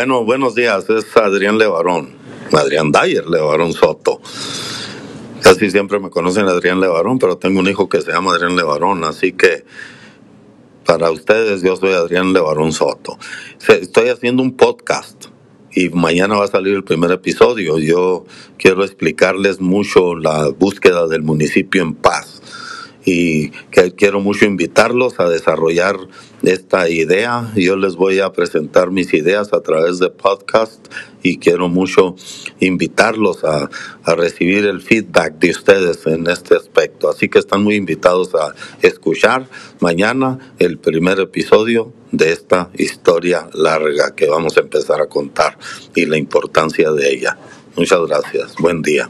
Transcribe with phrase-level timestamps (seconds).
[0.00, 2.08] Bueno, buenos días, es Adrián Levarón,
[2.52, 4.22] Adrián Dyer Levarón Soto.
[5.42, 9.04] Casi siempre me conocen Adrián Levarón, pero tengo un hijo que se llama Adrián Levarón,
[9.04, 9.66] así que
[10.86, 13.18] para ustedes yo soy Adrián Levarón Soto.
[13.68, 15.26] Estoy haciendo un podcast
[15.70, 17.78] y mañana va a salir el primer episodio.
[17.78, 18.24] Yo
[18.56, 22.29] quiero explicarles mucho la búsqueda del municipio en paz
[23.12, 25.96] y que quiero mucho invitarlos a desarrollar
[26.42, 27.50] esta idea.
[27.56, 30.86] Yo les voy a presentar mis ideas a través de podcast
[31.20, 32.14] y quiero mucho
[32.60, 33.68] invitarlos a,
[34.04, 37.10] a, recibir el feedback de ustedes en este aspecto.
[37.10, 39.48] Así que están muy invitados a escuchar
[39.80, 45.58] mañana el primer episodio de esta historia larga que vamos a empezar a contar
[45.96, 47.36] y la importancia de ella.
[47.76, 48.54] Muchas gracias.
[48.60, 49.08] Buen día.